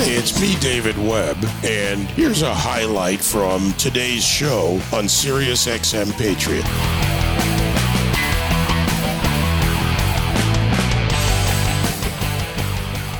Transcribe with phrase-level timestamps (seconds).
[0.00, 6.64] It's me, David Webb, and here's a highlight from today's show on Sirius XM Patriot.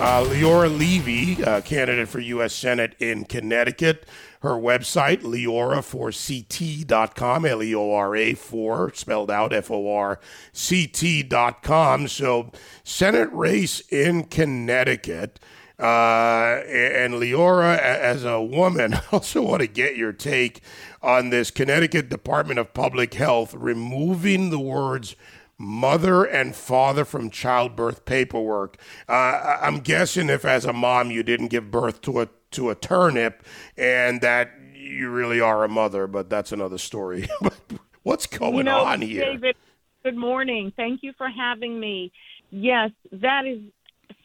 [0.00, 2.54] Uh, Leora Levy, candidate for U.S.
[2.54, 4.06] Senate in Connecticut.
[4.40, 10.18] Her website, leora4ct.com, L E O R A 4, spelled out F O R
[10.54, 12.08] C T.com.
[12.08, 12.50] So,
[12.82, 15.38] Senate race in Connecticut.
[15.82, 20.60] Uh, and Leora, as a woman, I also want to get your take
[21.02, 25.16] on this Connecticut Department of Public Health removing the words
[25.58, 28.76] mother and father from childbirth paperwork.
[29.08, 32.74] Uh, I'm guessing if, as a mom, you didn't give birth to a to a
[32.76, 33.42] turnip,
[33.76, 37.28] and that you really are a mother, but that's another story.
[38.04, 39.24] What's going you know, on here?
[39.24, 39.56] David,
[40.04, 40.72] good morning.
[40.76, 42.12] Thank you for having me.
[42.50, 43.60] Yes, that is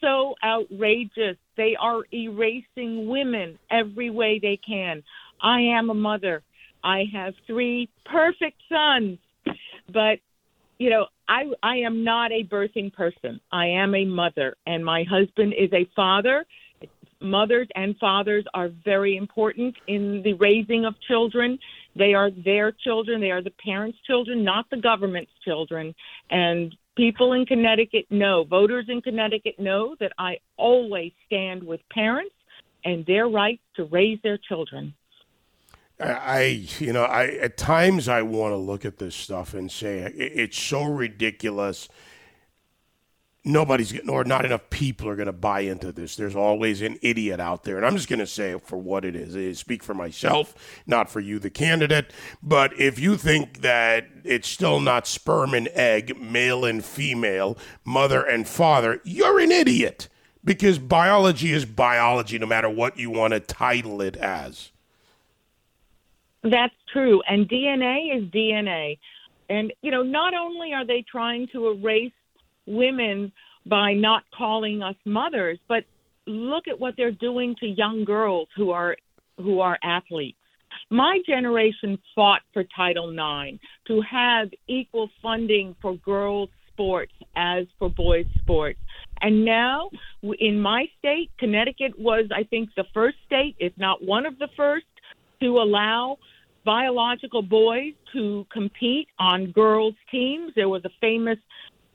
[0.02, 1.38] so outrageous.
[1.56, 5.04] They are erasing women every way they can.
[5.42, 6.44] I am a mother.
[6.84, 9.18] I have three perfect sons,
[9.92, 10.20] but
[10.78, 13.40] you know, I I am not a birthing person.
[13.52, 16.46] I am a mother, and my husband is a father.
[17.20, 21.58] Mothers and fathers are very important in the raising of children.
[21.96, 23.20] They are their children.
[23.20, 25.96] They are the parents' children, not the government's children.
[26.30, 32.34] And people in Connecticut know, voters in Connecticut know that I always stand with parents
[32.84, 34.94] and their right to raise their children.
[36.00, 40.00] I, you know, I at times I want to look at this stuff and say
[40.16, 41.88] it's so ridiculous.
[43.48, 46.18] Nobody's getting, or not enough people are going to buy into this.
[46.18, 49.16] There's always an idiot out there, and I'm just going to say for what it
[49.16, 49.38] is.
[49.38, 50.54] I speak for myself,
[50.86, 52.12] not for you, the candidate.
[52.44, 58.22] But if you think that it's still not sperm and egg, male and female, mother
[58.22, 60.10] and father, you're an idiot
[60.44, 64.72] because biology is biology, no matter what you want to title it as.
[66.44, 67.22] That's true.
[67.30, 68.98] And DNA is DNA.
[69.50, 72.12] And, you know, not only are they trying to erase
[72.68, 73.32] women
[73.66, 75.84] by not calling us mothers, but
[76.26, 78.96] look at what they're doing to young girls who are
[79.38, 80.38] who are athletes.
[80.90, 83.58] My generation fought for Title IX
[83.88, 88.80] to have equal funding for girls sports as for boys sports.
[89.22, 89.90] And now
[90.40, 94.50] in my state, Connecticut was I think the first state, if not one of the
[94.56, 94.86] first
[95.42, 96.18] to allow
[96.66, 100.52] biological boys to compete on girls' teams.
[100.56, 101.38] There was a famous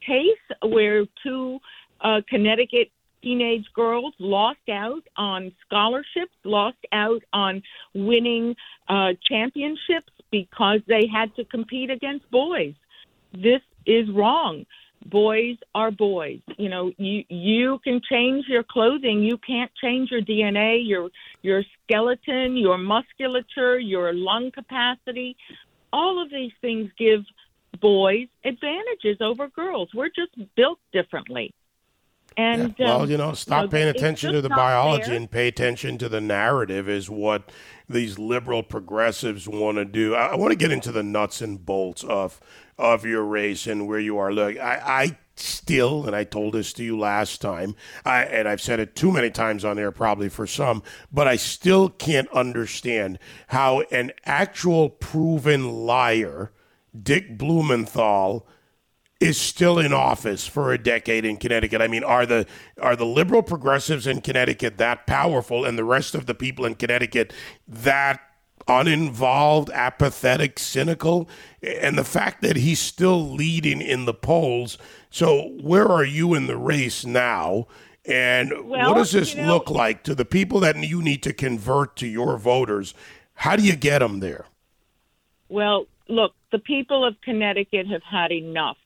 [0.07, 1.59] case where two
[2.01, 2.91] uh, Connecticut
[3.23, 7.63] teenage girls lost out on scholarships, lost out on
[7.95, 8.57] winning
[8.89, 12.75] uh, championships because they had to compete against boys.
[13.33, 14.65] This is wrong
[15.07, 16.41] boys are boys.
[16.59, 21.11] You know, you you can change your clothing, you can't change your DNA, your
[21.43, 25.37] your skeleton, your musculature, your lung capacity.
[25.93, 27.23] All of these things give
[27.81, 29.91] boys advantages over girls.
[29.95, 31.55] We're just built differently.
[32.37, 32.87] And yeah.
[32.87, 35.15] well, um, you know, stop you know, paying attention to the biology fair.
[35.17, 37.53] and pay attention to the narrative is what
[37.89, 40.15] these liberal progressives want to do.
[40.15, 42.41] I, I want to get into the nuts and bolts of
[42.79, 44.33] of your race and where you are.
[44.33, 48.61] Look, I, I still, and I told this to you last time, I, and I've
[48.61, 53.19] said it too many times on there, probably for some, but I still can't understand
[53.49, 56.53] how an actual proven liar,
[57.01, 58.47] Dick Blumenthal,
[59.23, 61.81] is still in office for a decade in Connecticut.
[61.81, 62.45] I mean, are the
[62.81, 66.75] are the liberal progressives in Connecticut that powerful, and the rest of the people in
[66.75, 67.33] Connecticut
[67.69, 68.21] that
[68.69, 71.29] uninvolved, apathetic, cynical,
[71.63, 74.77] and the fact that he's still leading in the polls.
[75.11, 77.69] So, where are you in the race now?
[78.05, 81.23] And well, what does this you know, look like to the people that you need
[81.23, 82.95] to convert to your voters?
[83.35, 84.47] How do you get them there?
[85.49, 88.77] Well, look, the people of Connecticut have had enough.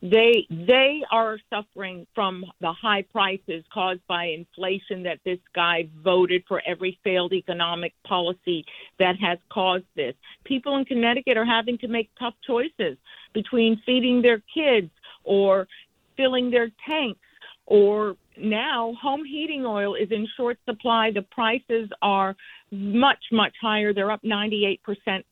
[0.00, 6.42] They they are suffering from the high prices caused by inflation that this guy voted
[6.48, 8.64] for every failed economic policy
[8.98, 10.14] that has caused this.
[10.42, 12.96] People in Connecticut are having to make tough choices
[13.32, 14.90] between feeding their kids
[15.22, 15.68] or
[16.16, 17.20] filling their tanks
[17.66, 21.10] or now home heating oil is in short supply.
[21.12, 22.34] The prices are
[22.70, 23.92] much, much higher.
[23.92, 24.78] They're up 98%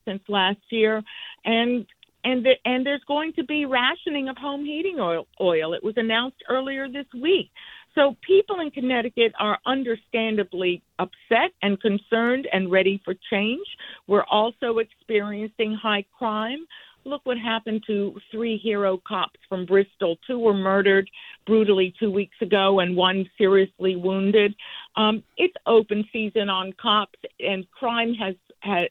[0.05, 1.01] since last year.
[1.45, 1.85] And
[2.23, 5.73] and the, and there's going to be rationing of home heating oil, oil.
[5.73, 7.49] It was announced earlier this week.
[7.95, 13.65] So people in Connecticut are understandably upset and concerned and ready for change.
[14.07, 16.65] We're also experiencing high crime.
[17.05, 20.17] Look what happened to three hero cops from Bristol.
[20.27, 21.09] Two were murdered
[21.45, 24.55] brutally two weeks ago, and one seriously wounded.
[24.95, 28.35] Um, it's open season on cops, and crime has,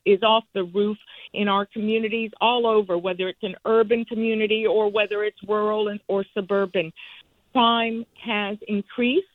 [0.04, 0.98] is off the roof
[1.32, 6.24] in our communities all over, whether it's an urban community or whether it's rural or
[6.34, 6.92] suburban.
[7.52, 9.26] Crime has increased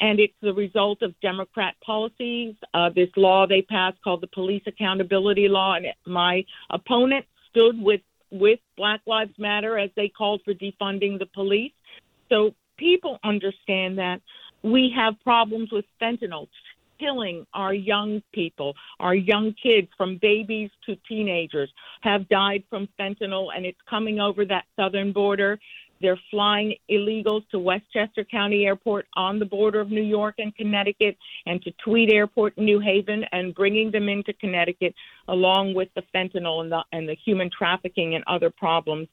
[0.00, 2.54] and it's the result of Democrat policies.
[2.72, 8.00] Uh, this law they passed called the Police Accountability Law, and my opponent stood with
[8.30, 11.72] with Black Lives Matter as they called for defunding the police.
[12.28, 14.20] So people understand that
[14.62, 16.48] we have problems with fentanyl
[16.98, 21.72] killing our young people, our young kids from babies to teenagers
[22.02, 25.58] have died from fentanyl and it's coming over that southern border.
[26.00, 31.16] They're flying illegals to Westchester County Airport on the border of New York and Connecticut
[31.46, 34.94] and to Tweed Airport in New Haven and bringing them into Connecticut
[35.28, 39.08] along with the fentanyl and the, and the human trafficking and other problems.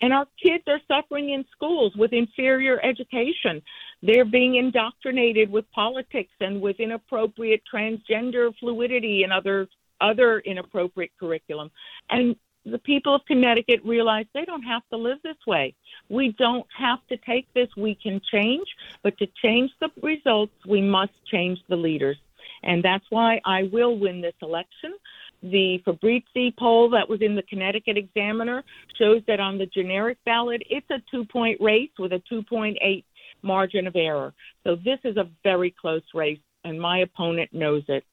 [0.00, 3.62] And our kids are suffering in schools with inferior education.
[4.02, 9.68] They're being indoctrinated with politics and with inappropriate transgender fluidity and other
[10.00, 11.70] other inappropriate curriculum.
[12.10, 15.74] And the people of Connecticut realize they don't have to live this way.
[16.08, 17.68] We don't have to take this.
[17.76, 18.66] We can change,
[19.02, 22.18] but to change the results, we must change the leaders.
[22.62, 24.94] And that's why I will win this election.
[25.42, 28.64] The Fabrizio poll that was in the Connecticut Examiner
[28.98, 33.04] shows that on the generic ballot, it's a two point race with a 2.8
[33.42, 34.32] margin of error.
[34.64, 38.04] So this is a very close race, and my opponent knows it.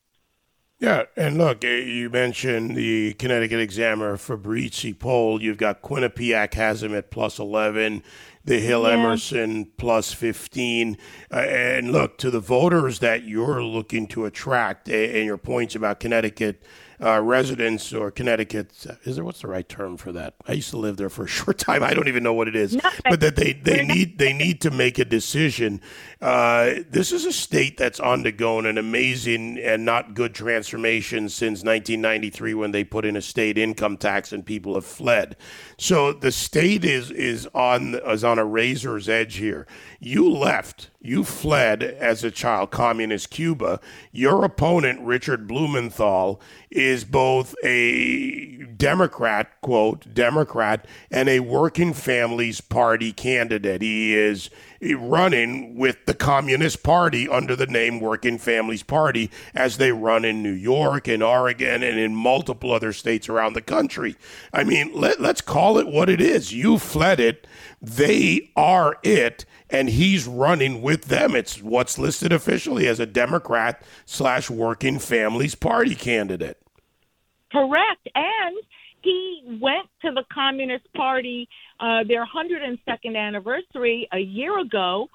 [0.81, 5.39] Yeah, and look, eh, you mentioned the Connecticut Examiner Fabrizio poll.
[5.39, 8.01] You've got Quinnipiac has him at plus 11,
[8.43, 8.93] the Hill yeah.
[8.93, 10.97] Emerson plus 15.
[11.31, 15.99] Uh, and look, to the voters that you're looking to attract, and your points about
[15.99, 16.63] Connecticut
[17.01, 18.71] uh, residents or Connecticut.
[19.03, 20.35] Is there what's the right term for that?
[20.47, 21.83] I used to live there for a short time.
[21.83, 22.75] I don't even know what it is.
[22.75, 25.81] No, but that they, they need they need to make a decision.
[26.21, 32.53] Uh, this is a state that's undergone an amazing and not good transformation since 1993
[32.53, 35.35] when they put in a state income tax and people have fled.
[35.77, 39.65] So the state is is on is on a razor's edge here.
[39.99, 43.79] You left you fled as a child, communist Cuba.
[44.11, 46.39] Your opponent, Richard Blumenthal,
[46.69, 53.81] is both a Democrat, quote, Democrat, and a working families party candidate.
[53.81, 54.49] He is
[54.81, 60.41] running with the Communist Party under the name Working Families Party as they run in
[60.41, 64.15] New York and Oregon and in multiple other states around the country.
[64.51, 66.53] I mean, let, let's call it what it is.
[66.53, 67.45] You fled it,
[67.81, 71.35] they are it and he's running with them.
[71.35, 76.61] It's what's listed officially as a Democrat slash Working Families Party candidate.
[77.51, 78.57] Correct, and
[79.01, 81.49] he went to the Communist Party,
[81.79, 85.09] uh, their 102nd anniversary a year ago,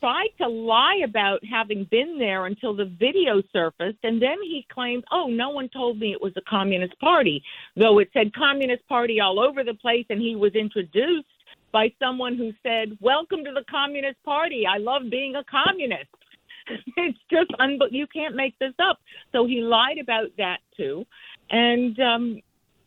[0.00, 5.04] tried to lie about having been there until the video surfaced, and then he claimed,
[5.10, 7.42] oh, no one told me it was a Communist Party,
[7.76, 11.26] though it said Communist Party all over the place, and he was introduced
[11.76, 14.64] by someone who said, "Welcome to the Communist Party.
[14.66, 16.08] I love being a communist."
[16.96, 18.98] it's just un- you can't make this up.
[19.32, 21.04] So he lied about that too,
[21.50, 22.40] and um,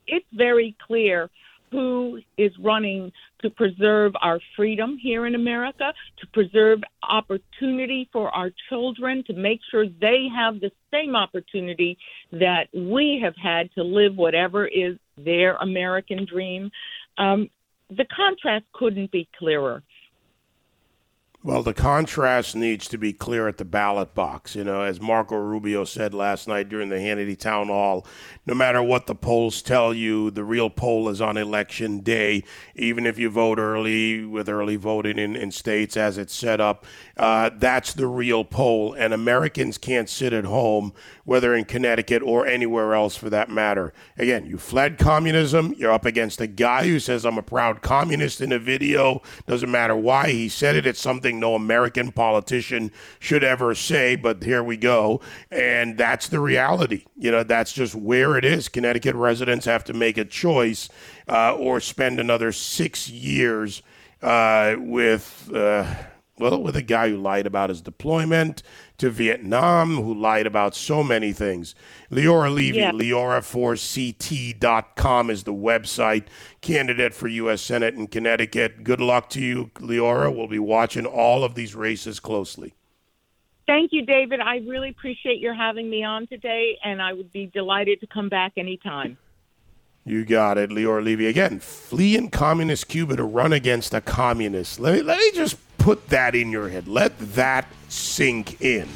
[0.07, 1.29] it's very clear
[1.69, 3.11] who is running
[3.43, 9.59] to preserve our freedom here in America, to preserve opportunity for our children, to make
[9.69, 11.95] sure they have the same opportunity
[12.31, 16.71] that we have had to live whatever is their American dream.
[17.19, 17.51] Um,
[17.89, 19.83] the contrast couldn't be clearer.
[21.41, 24.57] Well, the contrast needs to be clear at the ballot box.
[24.57, 28.05] You know, as Marco Rubio said last night during the Hannity town hall,
[28.45, 32.43] no matter what the polls tell you, the real poll is on election day.
[32.75, 36.85] Even if you vote early with early voting in, in states as it's set up,
[37.15, 38.93] uh, that's the real poll.
[38.93, 40.91] And Americans can't sit at home,
[41.23, 43.93] whether in Connecticut or anywhere else for that matter.
[44.17, 45.73] Again, you fled communism.
[45.77, 49.21] You're up against a guy who says, I'm a proud communist in a video.
[49.47, 50.85] Doesn't matter why he said it.
[50.85, 55.21] It's something something no American politician should ever say, but here we go.
[55.51, 57.05] And that's the reality.
[57.17, 58.69] You know, that's just where it is.
[58.69, 60.89] Connecticut residents have to make a choice
[61.27, 63.81] uh, or spend another six years
[64.21, 65.51] uh, with.
[65.53, 65.85] Uh,
[66.39, 68.63] well, with a guy who lied about his deployment
[68.97, 71.75] to Vietnam, who lied about so many things.
[72.11, 72.91] Leora Levy, yeah.
[72.91, 76.25] Leora4CT.com is the website.
[76.61, 77.61] Candidate for U.S.
[77.61, 78.83] Senate in Connecticut.
[78.83, 80.35] Good luck to you, Leora.
[80.35, 82.73] We'll be watching all of these races closely.
[83.67, 84.39] Thank you, David.
[84.39, 88.27] I really appreciate your having me on today, and I would be delighted to come
[88.27, 89.17] back anytime.
[90.05, 91.27] You got it, Leora Levy.
[91.27, 94.79] Again, flee in communist Cuba to run against a communist.
[94.79, 96.87] Let me, let me just put that in your head.
[96.87, 98.87] Let that sink in.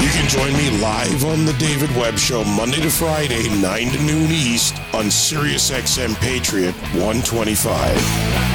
[0.00, 4.02] You can join me live on The David Webb Show Monday to Friday, 9 to
[4.02, 8.49] noon East on SiriusXM Patriot 125.